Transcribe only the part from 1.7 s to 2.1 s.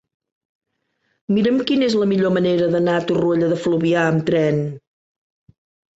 quina és la